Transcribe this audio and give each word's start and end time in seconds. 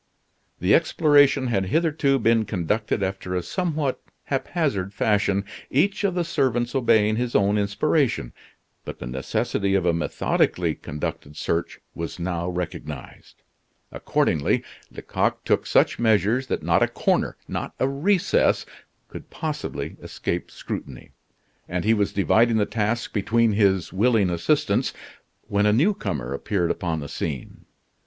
The 0.59 0.73
exploration 0.73 1.45
had 1.45 1.65
hitherto 1.67 2.17
been 2.17 2.43
conducted 2.45 3.03
after 3.03 3.35
a 3.35 3.43
somewhat 3.43 4.01
haphazard 4.23 4.95
fashion, 4.95 5.45
each 5.69 6.03
of 6.03 6.15
the 6.15 6.23
servants 6.23 6.73
obeying 6.73 7.17
his 7.17 7.35
own 7.35 7.55
inspiration; 7.55 8.33
but 8.83 8.97
the 8.97 9.05
necessity 9.05 9.75
of 9.75 9.85
a 9.85 9.93
methodically 9.93 10.73
conducted 10.73 11.37
search 11.37 11.79
was 11.93 12.17
now 12.17 12.49
recognized. 12.49 13.43
Accordingly, 13.91 14.63
Lecoq 14.89 15.43
took 15.45 15.67
such 15.67 15.99
measures 15.99 16.47
that 16.47 16.63
not 16.63 16.81
a 16.81 16.87
corner, 16.87 17.37
not 17.47 17.75
a 17.79 17.87
recess, 17.87 18.65
could 19.07 19.29
possibly 19.29 19.97
escape 20.01 20.49
scrutiny; 20.49 21.11
and 21.69 21.85
he 21.85 21.93
was 21.93 22.11
dividing 22.11 22.57
the 22.57 22.65
task 22.65 23.13
between 23.13 23.51
his 23.51 23.93
willing 23.93 24.31
assistants, 24.31 24.93
when 25.47 25.67
a 25.67 25.71
new 25.71 25.93
comer 25.93 26.33
appeared 26.33 26.71
upon 26.71 27.01
the 27.01 27.07
scene. 27.07 27.65